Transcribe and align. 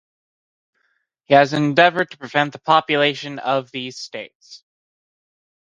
He 1.25 1.35
has 1.35 1.53
endeavoured 1.53 2.09
to 2.09 2.17
prevent 2.17 2.53
the 2.53 2.59
population 2.59 3.37
of 3.37 3.69
these 3.69 3.97
States; 3.99 4.63